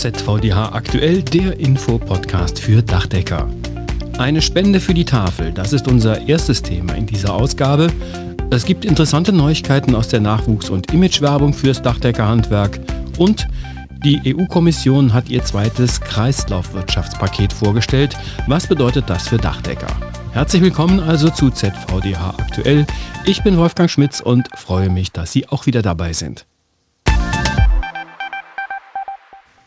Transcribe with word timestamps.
ZVDH 0.00 0.72
aktuell, 0.72 1.22
der 1.22 1.60
Infopodcast 1.60 2.58
für 2.58 2.82
Dachdecker. 2.82 3.46
Eine 4.16 4.40
Spende 4.40 4.80
für 4.80 4.94
die 4.94 5.04
Tafel, 5.04 5.52
das 5.52 5.74
ist 5.74 5.86
unser 5.88 6.26
erstes 6.26 6.62
Thema 6.62 6.94
in 6.94 7.04
dieser 7.04 7.34
Ausgabe. 7.34 7.88
Es 8.48 8.64
gibt 8.64 8.86
interessante 8.86 9.30
Neuigkeiten 9.30 9.94
aus 9.94 10.08
der 10.08 10.20
Nachwuchs- 10.20 10.70
und 10.70 10.90
Imagewerbung 10.90 11.52
fürs 11.52 11.82
Dachdeckerhandwerk 11.82 12.80
und 13.18 13.46
die 14.02 14.34
EU-Kommission 14.34 15.12
hat 15.12 15.28
ihr 15.28 15.44
zweites 15.44 16.00
Kreislaufwirtschaftspaket 16.00 17.52
vorgestellt. 17.52 18.16
Was 18.46 18.66
bedeutet 18.66 19.04
das 19.10 19.28
für 19.28 19.36
Dachdecker? 19.36 19.94
Herzlich 20.32 20.62
willkommen 20.62 21.00
also 21.00 21.28
zu 21.28 21.50
ZVDH 21.50 22.36
aktuell. 22.38 22.86
Ich 23.26 23.42
bin 23.42 23.58
Wolfgang 23.58 23.90
Schmitz 23.90 24.20
und 24.20 24.48
freue 24.56 24.88
mich, 24.88 25.12
dass 25.12 25.32
Sie 25.32 25.46
auch 25.48 25.66
wieder 25.66 25.82
dabei 25.82 26.14
sind. 26.14 26.46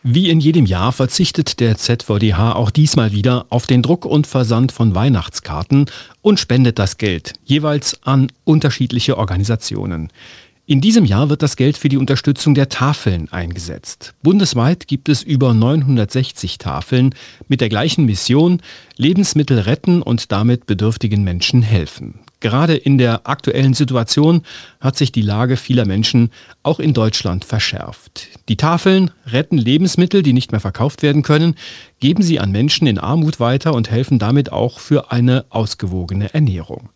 Wie 0.06 0.28
in 0.28 0.38
jedem 0.38 0.66
Jahr 0.66 0.92
verzichtet 0.92 1.60
der 1.60 1.78
ZVDH 1.78 2.52
auch 2.52 2.70
diesmal 2.70 3.12
wieder 3.12 3.46
auf 3.48 3.66
den 3.66 3.80
Druck 3.80 4.04
und 4.04 4.26
Versand 4.26 4.70
von 4.70 4.94
Weihnachtskarten 4.94 5.86
und 6.20 6.38
spendet 6.38 6.78
das 6.78 6.98
Geld 6.98 7.32
jeweils 7.46 7.98
an 8.04 8.30
unterschiedliche 8.44 9.16
Organisationen. 9.16 10.10
In 10.66 10.80
diesem 10.80 11.04
Jahr 11.04 11.28
wird 11.28 11.42
das 11.42 11.56
Geld 11.56 11.76
für 11.76 11.90
die 11.90 11.98
Unterstützung 11.98 12.54
der 12.54 12.70
Tafeln 12.70 13.30
eingesetzt. 13.30 14.14
Bundesweit 14.22 14.88
gibt 14.88 15.10
es 15.10 15.22
über 15.22 15.52
960 15.52 16.56
Tafeln 16.56 17.14
mit 17.48 17.60
der 17.60 17.68
gleichen 17.68 18.06
Mission, 18.06 18.62
Lebensmittel 18.96 19.58
retten 19.58 20.00
und 20.00 20.32
damit 20.32 20.64
bedürftigen 20.64 21.22
Menschen 21.22 21.60
helfen. 21.60 22.20
Gerade 22.40 22.76
in 22.76 22.96
der 22.96 23.28
aktuellen 23.28 23.74
Situation 23.74 24.40
hat 24.80 24.96
sich 24.96 25.12
die 25.12 25.20
Lage 25.20 25.58
vieler 25.58 25.84
Menschen 25.84 26.30
auch 26.62 26.80
in 26.80 26.94
Deutschland 26.94 27.44
verschärft. 27.44 28.28
Die 28.48 28.56
Tafeln 28.56 29.10
retten 29.26 29.58
Lebensmittel, 29.58 30.22
die 30.22 30.32
nicht 30.32 30.50
mehr 30.50 30.62
verkauft 30.62 31.02
werden 31.02 31.22
können, 31.22 31.56
geben 32.00 32.22
sie 32.22 32.40
an 32.40 32.52
Menschen 32.52 32.86
in 32.86 32.98
Armut 32.98 33.38
weiter 33.38 33.74
und 33.74 33.90
helfen 33.90 34.18
damit 34.18 34.50
auch 34.50 34.78
für 34.78 35.12
eine 35.12 35.44
ausgewogene 35.50 36.32
Ernährung. 36.32 36.88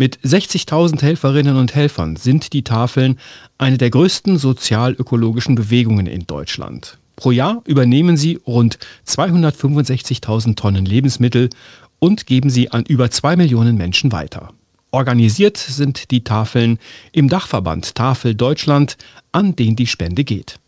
Mit 0.00 0.18
60.000 0.20 1.02
Helferinnen 1.02 1.58
und 1.58 1.74
Helfern 1.74 2.16
sind 2.16 2.54
die 2.54 2.64
Tafeln 2.64 3.18
eine 3.58 3.76
der 3.76 3.90
größten 3.90 4.38
sozial-ökologischen 4.38 5.56
Bewegungen 5.56 6.06
in 6.06 6.26
Deutschland. 6.26 6.96
Pro 7.16 7.32
Jahr 7.32 7.60
übernehmen 7.66 8.16
sie 8.16 8.40
rund 8.46 8.78
265.000 9.06 10.56
Tonnen 10.56 10.86
Lebensmittel 10.86 11.50
und 11.98 12.24
geben 12.24 12.48
sie 12.48 12.70
an 12.70 12.86
über 12.86 13.10
zwei 13.10 13.36
Millionen 13.36 13.76
Menschen 13.76 14.10
weiter. 14.10 14.54
Organisiert 14.90 15.58
sind 15.58 16.10
die 16.10 16.24
Tafeln 16.24 16.78
im 17.12 17.28
Dachverband 17.28 17.94
Tafel 17.94 18.34
Deutschland, 18.34 18.96
an 19.32 19.54
den 19.54 19.76
die 19.76 19.86
Spende 19.86 20.24
geht. 20.24 20.58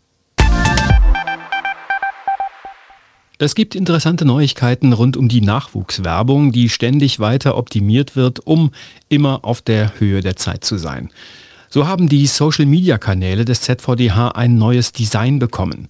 Es 3.43 3.55
gibt 3.55 3.75
interessante 3.75 4.23
Neuigkeiten 4.23 4.93
rund 4.93 5.17
um 5.17 5.27
die 5.27 5.41
Nachwuchswerbung, 5.41 6.53
die 6.53 6.69
ständig 6.69 7.19
weiter 7.19 7.57
optimiert 7.57 8.15
wird, 8.15 8.39
um 8.47 8.71
immer 9.09 9.43
auf 9.43 9.61
der 9.61 9.99
Höhe 9.99 10.21
der 10.21 10.37
Zeit 10.37 10.63
zu 10.63 10.77
sein. 10.77 11.09
So 11.69 11.85
haben 11.85 12.07
die 12.07 12.25
Social-Media-Kanäle 12.25 13.43
des 13.43 13.59
ZVDH 13.59 14.29
ein 14.29 14.57
neues 14.57 14.93
Design 14.93 15.39
bekommen. 15.39 15.89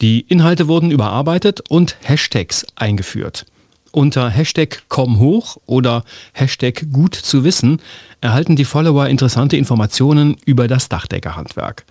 Die 0.00 0.22
Inhalte 0.22 0.66
wurden 0.66 0.90
überarbeitet 0.90 1.62
und 1.68 1.96
Hashtags 2.02 2.66
eingeführt. 2.74 3.46
Unter 3.92 4.28
Hashtag 4.28 4.82
komm 4.88 5.20
hoch 5.20 5.56
oder 5.66 6.02
Hashtag 6.32 6.92
gut 6.92 7.14
zu 7.14 7.44
wissen 7.44 7.80
erhalten 8.20 8.56
die 8.56 8.64
Follower 8.64 9.06
interessante 9.06 9.56
Informationen 9.56 10.36
über 10.44 10.66
das 10.66 10.88
Dachdeckerhandwerk. 10.88 11.84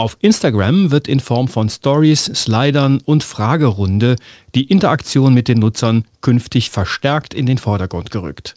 Auf 0.00 0.16
Instagram 0.20 0.90
wird 0.90 1.08
in 1.08 1.20
Form 1.20 1.46
von 1.46 1.68
Stories, 1.68 2.24
Slidern 2.24 3.02
und 3.04 3.22
Fragerunde 3.22 4.16
die 4.54 4.64
Interaktion 4.64 5.34
mit 5.34 5.46
den 5.46 5.58
Nutzern 5.58 6.06
künftig 6.22 6.70
verstärkt 6.70 7.34
in 7.34 7.44
den 7.44 7.58
Vordergrund 7.58 8.10
gerückt. 8.10 8.54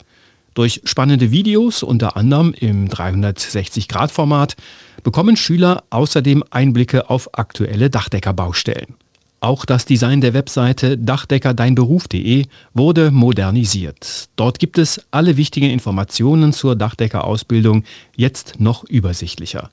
Durch 0.54 0.80
spannende 0.86 1.32
Videos, 1.32 1.84
unter 1.84 2.16
anderem 2.16 2.54
im 2.54 2.88
360-Grad-Format, 2.88 4.56
bekommen 5.04 5.36
Schüler 5.36 5.84
außerdem 5.90 6.46
Einblicke 6.50 7.10
auf 7.10 7.38
aktuelle 7.38 7.90
Dachdeckerbaustellen. 7.90 8.96
Auch 9.42 9.66
das 9.66 9.84
Design 9.84 10.22
der 10.22 10.34
Webseite 10.34 10.98
dachdeckerdeinberuf.de 10.98 12.46
wurde 12.74 13.12
modernisiert. 13.12 14.30
Dort 14.38 14.60
gibt 14.60 14.78
es 14.78 15.02
alle 15.12 15.36
wichtigen 15.36 15.70
Informationen 15.70 16.54
zur 16.54 16.78
Dachdeckerausbildung 16.78 17.84
jetzt 18.16 18.62
noch 18.62 18.86
übersichtlicher. 18.86 19.72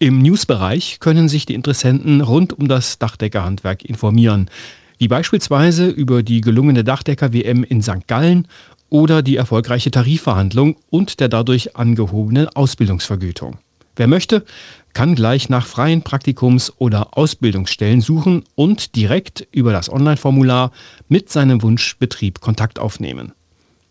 Im 0.00 0.22
Newsbereich 0.22 1.00
können 1.00 1.28
sich 1.28 1.44
die 1.44 1.54
Interessenten 1.54 2.20
rund 2.20 2.52
um 2.52 2.68
das 2.68 3.00
Dachdeckerhandwerk 3.00 3.84
informieren, 3.84 4.48
wie 4.96 5.08
beispielsweise 5.08 5.88
über 5.88 6.22
die 6.22 6.40
gelungene 6.40 6.84
Dachdecker-WM 6.84 7.64
in 7.64 7.82
St. 7.82 8.06
Gallen 8.06 8.46
oder 8.90 9.22
die 9.22 9.34
erfolgreiche 9.34 9.90
Tarifverhandlung 9.90 10.76
und 10.90 11.18
der 11.18 11.28
dadurch 11.28 11.74
angehobenen 11.74 12.46
Ausbildungsvergütung. 12.46 13.58
Wer 13.96 14.06
möchte, 14.06 14.44
kann 14.92 15.16
gleich 15.16 15.48
nach 15.48 15.66
freien 15.66 16.04
Praktikums- 16.04 16.72
oder 16.78 17.18
Ausbildungsstellen 17.18 18.00
suchen 18.00 18.44
und 18.54 18.94
direkt 18.94 19.48
über 19.50 19.72
das 19.72 19.90
Online-Formular 19.90 20.70
mit 21.08 21.28
seinem 21.28 21.60
Wunschbetrieb 21.60 22.40
Kontakt 22.40 22.78
aufnehmen. 22.78 23.32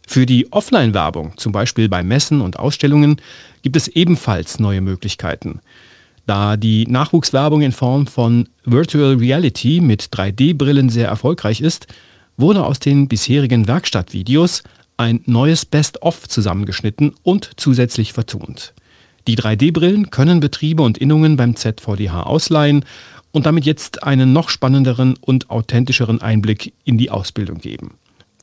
Für 0.08 0.26
die 0.26 0.54
Offline-Werbung, 0.54 1.34
zum 1.36 1.52
Beispiel 1.52 1.90
bei 1.90 2.02
Messen 2.02 2.40
und 2.40 2.58
Ausstellungen, 2.58 3.18
gibt 3.62 3.76
es 3.76 3.90
ebenfalls 3.90 4.58
neue 4.58 4.80
Möglichkeiten. 4.80 5.60
Da 6.28 6.58
die 6.58 6.86
Nachwuchswerbung 6.86 7.62
in 7.62 7.72
Form 7.72 8.06
von 8.06 8.50
Virtual 8.66 9.16
Reality 9.16 9.80
mit 9.80 10.04
3D-Brillen 10.04 10.90
sehr 10.90 11.08
erfolgreich 11.08 11.62
ist, 11.62 11.88
wurde 12.36 12.66
aus 12.66 12.80
den 12.80 13.08
bisherigen 13.08 13.66
Werkstattvideos 13.66 14.64
ein 14.98 15.22
neues 15.26 15.66
Best-of 15.66 16.28
zusammengeschnitten 16.28 17.16
und 17.24 17.52
zusätzlich 17.56 18.12
vertont. 18.12 18.74
Die 19.26 19.38
3D-Brillen 19.38 20.10
können 20.10 20.42
Betriebe 20.42 20.84
und 20.84 20.98
Innungen 20.98 21.38
beim 21.38 21.56
ZVDH 21.56 22.24
ausleihen 22.24 22.84
und 23.32 23.46
damit 23.46 23.66
jetzt 23.66 24.04
einen 24.04 24.34
noch 24.34 24.50
spannenderen 24.50 25.16
und 25.22 25.50
authentischeren 25.50 26.22
Einblick 26.22 26.74
in 26.84 26.98
die 26.98 27.10
Ausbildung 27.10 27.60
geben. 27.60 27.92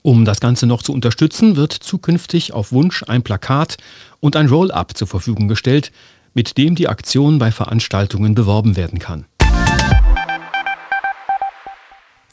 Um 0.01 0.25
das 0.25 0.41
Ganze 0.41 0.67
noch 0.67 0.83
zu 0.83 0.93
unterstützen, 0.95 1.57
wird 1.57 1.73
zukünftig 1.75 2.55
auf 2.55 2.73
Wunsch 2.73 3.03
ein 3.07 3.23
Plakat 3.23 3.77
und 4.21 4.37
ein 4.37 4.49
Roll-up 4.49 4.97
zur 4.97 5.09
Verfügung 5.09 5.49
gestellt, 5.49 5.93
mit 6.35 6.59
dem 6.59 6.75
die 6.75 6.89
Aktion 6.89 7.39
bei 7.39 7.51
Veranstaltungen 7.51 8.35
beworben 8.35 8.77
werden 8.77 8.99
kann. 8.99 9.25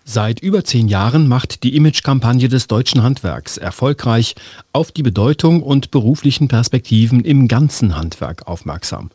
Seit 0.03 0.41
über 0.41 0.65
zehn 0.65 0.89
Jahren 0.89 1.29
macht 1.29 1.63
die 1.63 1.73
Imagekampagne 1.73 2.49
des 2.49 2.67
deutschen 2.67 3.01
Handwerks 3.01 3.57
erfolgreich 3.57 4.35
auf 4.73 4.91
die 4.91 5.03
Bedeutung 5.03 5.63
und 5.63 5.89
beruflichen 5.89 6.49
Perspektiven 6.49 7.23
im 7.23 7.47
ganzen 7.47 7.95
Handwerk 7.95 8.45
aufmerksam. 8.45 9.09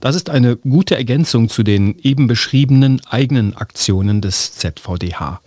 Das 0.00 0.14
ist 0.14 0.28
eine 0.28 0.56
gute 0.56 0.96
Ergänzung 0.96 1.48
zu 1.48 1.62
den 1.62 1.98
eben 1.98 2.26
beschriebenen 2.26 3.00
eigenen 3.08 3.56
Aktionen 3.56 4.20
des 4.20 4.52
ZVDH. 4.56 5.40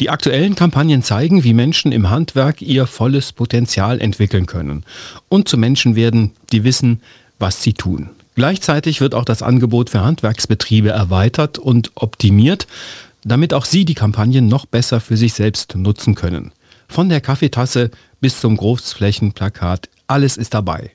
Die 0.00 0.10
aktuellen 0.10 0.56
Kampagnen 0.56 1.04
zeigen, 1.04 1.44
wie 1.44 1.54
Menschen 1.54 1.92
im 1.92 2.10
Handwerk 2.10 2.60
ihr 2.60 2.86
volles 2.86 3.32
Potenzial 3.32 4.00
entwickeln 4.00 4.46
können 4.46 4.84
und 5.28 5.48
zu 5.48 5.56
Menschen 5.56 5.94
werden, 5.94 6.32
die 6.50 6.64
wissen, 6.64 7.02
was 7.38 7.62
sie 7.62 7.74
tun. 7.74 8.10
Gleichzeitig 8.34 9.00
wird 9.00 9.14
auch 9.14 9.24
das 9.24 9.42
Angebot 9.42 9.90
für 9.90 10.00
Handwerksbetriebe 10.00 10.90
erweitert 10.90 11.58
und 11.58 11.90
optimiert, 11.96 12.66
damit 13.24 13.52
auch 13.52 13.64
Sie 13.64 13.84
die 13.84 13.94
Kampagnen 13.94 14.46
noch 14.46 14.64
besser 14.64 15.00
für 15.00 15.16
sich 15.16 15.34
selbst 15.34 15.74
nutzen 15.74 16.14
können. 16.14 16.52
Von 16.88 17.08
der 17.08 17.20
Kaffeetasse 17.20 17.90
bis 18.20 18.40
zum 18.40 18.56
Großflächenplakat, 18.56 19.88
alles 20.06 20.36
ist 20.36 20.54
dabei. 20.54 20.92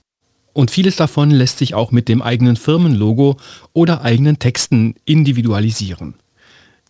Und 0.54 0.72
vieles 0.72 0.96
davon 0.96 1.32
lässt 1.32 1.58
sich 1.58 1.74
auch 1.74 1.92
mit 1.92 2.08
dem 2.08 2.22
eigenen 2.22 2.56
Firmenlogo 2.56 3.38
oder 3.74 4.02
eigenen 4.04 4.40
Texten 4.40 4.96
individualisieren. 5.04 6.16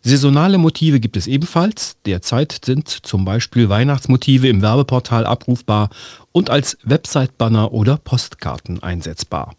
Saisonale 0.06 0.58
Motive 0.58 1.00
gibt 1.00 1.16
es 1.16 1.28
ebenfalls. 1.28 1.96
Derzeit 2.06 2.60
sind 2.66 2.90
zum 2.90 3.24
Beispiel 3.24 3.70
Weihnachtsmotive 3.70 4.50
im 4.50 4.62
Werbeportal 4.62 5.26
abrufbar 5.26 5.90
und 6.34 6.50
als 6.50 6.78
Website-Banner 6.84 7.72
oder 7.72 7.98
Postkarten 7.98 8.84
einsetzbar. 8.84 9.56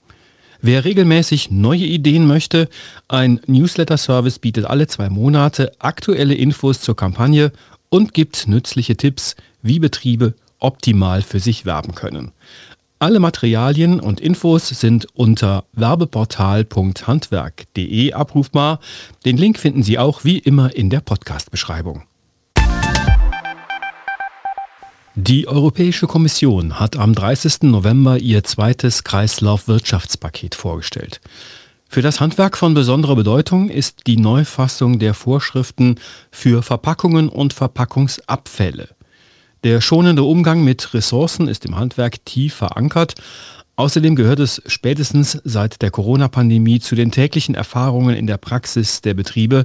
Wer 0.60 0.84
regelmäßig 0.84 1.50
neue 1.50 1.86
Ideen 1.86 2.26
möchte, 2.26 2.68
ein 3.08 3.40
Newsletter-Service 3.46 4.38
bietet 4.38 4.66
alle 4.66 4.86
zwei 4.86 5.08
Monate 5.08 5.72
aktuelle 5.78 6.34
Infos 6.34 6.82
zur 6.82 6.94
Kampagne 6.94 7.50
und 7.88 8.12
gibt 8.12 8.46
nützliche 8.46 8.98
Tipps, 8.98 9.36
wie 9.62 9.78
Betriebe 9.78 10.34
optimal 10.58 11.22
für 11.22 11.40
sich 11.40 11.64
werben 11.64 11.94
können. 11.94 12.32
Alle 13.04 13.20
Materialien 13.20 14.00
und 14.00 14.18
Infos 14.18 14.66
sind 14.66 15.06
unter 15.12 15.66
werbeportal.handwerk.de 15.74 18.14
abrufbar. 18.14 18.80
Den 19.26 19.36
Link 19.36 19.58
finden 19.58 19.82
Sie 19.82 19.98
auch 19.98 20.24
wie 20.24 20.38
immer 20.38 20.74
in 20.74 20.88
der 20.88 21.00
Podcast-Beschreibung. 21.00 22.04
Die 25.16 25.46
Europäische 25.46 26.06
Kommission 26.06 26.80
hat 26.80 26.96
am 26.96 27.14
30. 27.14 27.64
November 27.64 28.16
ihr 28.16 28.42
zweites 28.42 29.04
Kreislaufwirtschaftspaket 29.04 30.54
vorgestellt. 30.54 31.20
Für 31.86 32.00
das 32.00 32.22
Handwerk 32.22 32.56
von 32.56 32.72
besonderer 32.72 33.16
Bedeutung 33.16 33.68
ist 33.68 34.06
die 34.06 34.16
Neufassung 34.16 34.98
der 34.98 35.12
Vorschriften 35.12 35.96
für 36.30 36.62
Verpackungen 36.62 37.28
und 37.28 37.52
Verpackungsabfälle. 37.52 38.93
Der 39.64 39.80
schonende 39.80 40.24
Umgang 40.24 40.62
mit 40.62 40.92
Ressourcen 40.92 41.48
ist 41.48 41.64
im 41.64 41.74
Handwerk 41.78 42.22
tief 42.26 42.52
verankert. 42.52 43.14
Außerdem 43.76 44.14
gehört 44.14 44.38
es 44.38 44.60
spätestens 44.66 45.40
seit 45.42 45.80
der 45.80 45.90
Corona-Pandemie 45.90 46.80
zu 46.80 46.94
den 46.94 47.10
täglichen 47.10 47.54
Erfahrungen 47.54 48.14
in 48.14 48.26
der 48.26 48.36
Praxis 48.36 49.00
der 49.00 49.14
Betriebe, 49.14 49.64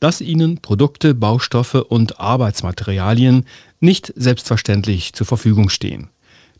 dass 0.00 0.20
ihnen 0.20 0.58
Produkte, 0.58 1.14
Baustoffe 1.14 1.76
und 1.76 2.18
Arbeitsmaterialien 2.18 3.44
nicht 3.78 4.12
selbstverständlich 4.16 5.12
zur 5.12 5.28
Verfügung 5.28 5.68
stehen. 5.68 6.08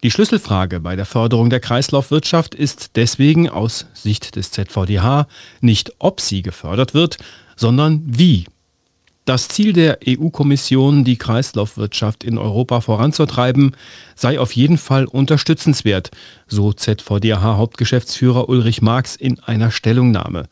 Die 0.05 0.13
Schlüsselfrage 0.13 0.79
bei 0.79 0.95
der 0.95 1.05
Förderung 1.05 1.51
der 1.51 1.59
Kreislaufwirtschaft 1.59 2.55
ist 2.55 2.93
deswegen 2.95 3.49
aus 3.49 3.87
Sicht 3.93 4.37
des 4.37 4.53
ZVDH 4.53 5.27
nicht, 5.61 5.95
ob 5.99 6.21
sie 6.21 6.43
gefördert 6.43 6.95
wird, 6.95 7.19
sondern 7.57 8.05
wie. 8.07 8.47
Das 9.29 9.47
Ziel 9.47 9.75
der 9.75 9.99
EU-Kommission, 10.09 11.05
die 11.05 11.19
Kreislaufwirtschaft 11.19 12.25
in 12.25 12.39
Europa 12.39 12.81
voranzutreiben, 12.81 13.77
sei 14.15 14.41
auf 14.41 14.53
jeden 14.53 14.79
Fall 14.79 15.05
unterstützenswert, 15.05 16.11
so 16.47 16.73
ZVDH-Hauptgeschäftsführer 16.73 18.49
Ulrich 18.49 18.81
Marx 18.81 19.17
in 19.17 19.39
einer 19.41 19.71
Stellungnahme. 19.71 20.47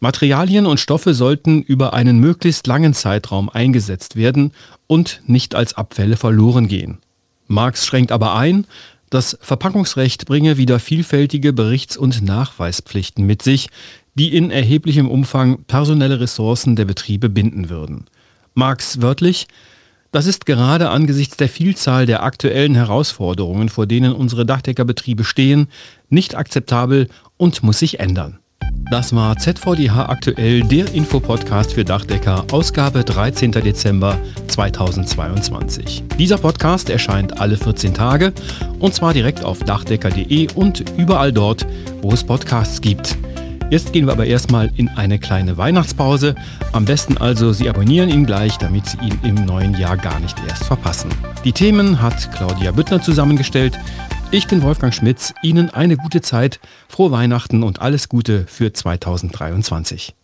Materialien 0.00 0.64
und 0.64 0.80
Stoffe 0.80 1.12
sollten 1.12 1.60
über 1.60 1.92
einen 1.92 2.18
möglichst 2.18 2.66
langen 2.66 2.94
Zeitraum 2.94 3.50
eingesetzt 3.50 4.16
werden 4.16 4.52
und 4.86 5.20
nicht 5.26 5.54
als 5.54 5.74
Abfälle 5.74 6.16
verloren 6.16 6.68
gehen. 6.68 7.00
Marx 7.48 7.84
schränkt 7.84 8.12
aber 8.12 8.34
ein, 8.34 8.66
das 9.10 9.36
Verpackungsrecht 9.42 10.24
bringe 10.24 10.56
wieder 10.56 10.80
vielfältige 10.80 11.52
Berichts- 11.52 11.98
und 11.98 12.22
Nachweispflichten 12.22 13.26
mit 13.26 13.42
sich, 13.42 13.68
die 14.16 14.34
in 14.34 14.50
erheblichem 14.50 15.08
Umfang 15.08 15.64
personelle 15.64 16.20
Ressourcen 16.20 16.76
der 16.76 16.84
Betriebe 16.84 17.28
binden 17.28 17.70
würden. 17.70 18.06
Marx 18.54 19.00
wörtlich, 19.02 19.46
das 20.12 20.26
ist 20.26 20.46
gerade 20.46 20.88
angesichts 20.88 21.36
der 21.36 21.48
Vielzahl 21.48 22.06
der 22.06 22.22
aktuellen 22.22 22.74
Herausforderungen, 22.74 23.68
vor 23.68 23.86
denen 23.86 24.12
unsere 24.14 24.46
Dachdeckerbetriebe 24.46 25.24
stehen, 25.24 25.68
nicht 26.08 26.34
akzeptabel 26.34 27.08
und 27.36 27.62
muss 27.62 27.80
sich 27.80 28.00
ändern. 28.00 28.38
Das 28.90 29.14
war 29.14 29.36
ZVDH 29.36 30.08
aktuell, 30.08 30.62
der 30.62 30.94
Infopodcast 30.94 31.72
für 31.72 31.84
Dachdecker, 31.84 32.46
Ausgabe 32.52 33.02
13. 33.02 33.50
Dezember 33.50 34.16
2022. 34.46 36.04
Dieser 36.18 36.38
Podcast 36.38 36.88
erscheint 36.88 37.40
alle 37.40 37.56
14 37.56 37.94
Tage 37.94 38.32
und 38.78 38.94
zwar 38.94 39.12
direkt 39.12 39.44
auf 39.44 39.58
dachdecker.de 39.58 40.48
und 40.54 40.84
überall 40.96 41.32
dort, 41.32 41.66
wo 42.00 42.12
es 42.12 42.22
Podcasts 42.22 42.80
gibt. 42.80 43.18
Jetzt 43.68 43.92
gehen 43.92 44.06
wir 44.06 44.12
aber 44.12 44.26
erstmal 44.26 44.70
in 44.76 44.88
eine 44.88 45.18
kleine 45.18 45.56
Weihnachtspause. 45.56 46.36
Am 46.72 46.84
besten 46.84 47.18
also, 47.18 47.52
Sie 47.52 47.68
abonnieren 47.68 48.08
ihn 48.08 48.24
gleich, 48.24 48.58
damit 48.58 48.86
Sie 48.86 48.98
ihn 48.98 49.18
im 49.24 49.44
neuen 49.44 49.76
Jahr 49.76 49.96
gar 49.96 50.20
nicht 50.20 50.36
erst 50.46 50.64
verpassen. 50.64 51.10
Die 51.44 51.52
Themen 51.52 52.00
hat 52.00 52.30
Claudia 52.32 52.70
Büttner 52.70 53.02
zusammengestellt. 53.02 53.76
Ich 54.30 54.46
bin 54.46 54.62
Wolfgang 54.62 54.94
Schmitz. 54.94 55.34
Ihnen 55.42 55.70
eine 55.70 55.96
gute 55.96 56.20
Zeit, 56.20 56.60
frohe 56.88 57.10
Weihnachten 57.10 57.64
und 57.64 57.80
alles 57.80 58.08
Gute 58.08 58.44
für 58.46 58.72
2023. 58.72 60.14